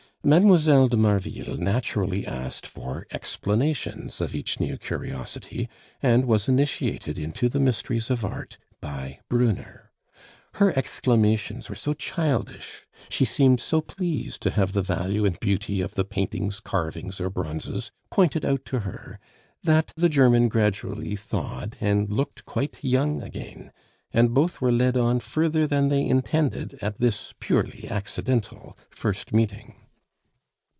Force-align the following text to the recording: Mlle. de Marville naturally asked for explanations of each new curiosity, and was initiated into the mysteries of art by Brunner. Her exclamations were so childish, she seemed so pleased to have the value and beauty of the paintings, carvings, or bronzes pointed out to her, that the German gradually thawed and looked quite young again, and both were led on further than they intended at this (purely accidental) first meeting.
Mlle. 0.23 0.87
de 0.87 0.95
Marville 0.97 1.57
naturally 1.57 2.27
asked 2.27 2.67
for 2.67 3.07
explanations 3.11 4.21
of 4.21 4.35
each 4.35 4.59
new 4.59 4.77
curiosity, 4.77 5.67
and 5.99 6.27
was 6.27 6.47
initiated 6.47 7.17
into 7.17 7.49
the 7.49 7.59
mysteries 7.59 8.11
of 8.11 8.23
art 8.23 8.59
by 8.79 9.17
Brunner. 9.29 9.89
Her 10.53 10.77
exclamations 10.77 11.69
were 11.69 11.75
so 11.75 11.93
childish, 11.95 12.85
she 13.09 13.25
seemed 13.25 13.59
so 13.59 13.81
pleased 13.81 14.43
to 14.43 14.51
have 14.51 14.73
the 14.73 14.83
value 14.83 15.25
and 15.25 15.39
beauty 15.39 15.81
of 15.81 15.95
the 15.95 16.05
paintings, 16.05 16.59
carvings, 16.59 17.19
or 17.19 17.31
bronzes 17.31 17.89
pointed 18.11 18.45
out 18.45 18.63
to 18.65 18.81
her, 18.81 19.19
that 19.63 19.91
the 19.95 20.07
German 20.07 20.49
gradually 20.49 21.15
thawed 21.15 21.77
and 21.81 22.11
looked 22.11 22.45
quite 22.45 22.83
young 22.83 23.23
again, 23.23 23.71
and 24.11 24.35
both 24.35 24.61
were 24.61 24.71
led 24.71 24.95
on 24.95 25.19
further 25.19 25.65
than 25.65 25.89
they 25.89 26.05
intended 26.05 26.77
at 26.79 26.99
this 26.99 27.33
(purely 27.39 27.87
accidental) 27.89 28.77
first 28.91 29.33
meeting. 29.33 29.73